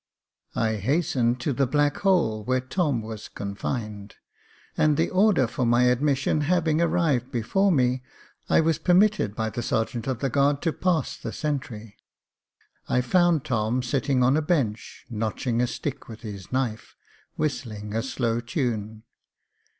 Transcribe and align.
I 0.55 0.77
HASTENED 0.77 1.39
to 1.41 1.53
the 1.53 1.67
black 1.67 1.97
hole 1.97 2.43
where 2.43 2.59
Tom 2.59 3.03
was 3.03 3.27
confined, 3.29 4.15
and 4.75 4.97
the 4.97 5.11
order 5.11 5.45
for 5.45 5.63
my 5.63 5.83
admission 5.83 6.41
having 6.41 6.81
arrived 6.81 7.31
before 7.31 7.71
me, 7.71 8.01
I 8.49 8.61
was 8.61 8.79
permitted 8.79 9.35
by 9.35 9.51
the 9.51 9.61
sergeant 9.61 10.07
of 10.07 10.17
the 10.17 10.29
guard 10.31 10.59
to 10.63 10.73
pass 10.73 11.15
the 11.17 11.31
sentry. 11.31 11.97
I 12.89 13.01
found 13.01 13.45
Tom 13.45 13.83
sitting 13.83 14.23
on 14.23 14.35
a 14.35 14.41
bench 14.41 15.05
notching 15.07 15.61
a 15.61 15.67
stick 15.67 16.07
with 16.07 16.21
his 16.21 16.51
knife, 16.51 16.95
whistling 17.35 17.93
a 17.93 18.01
slow 18.01 18.39
tune. 18.39 19.03